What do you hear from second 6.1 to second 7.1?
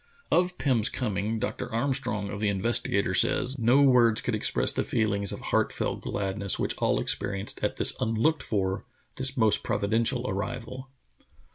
gladness which all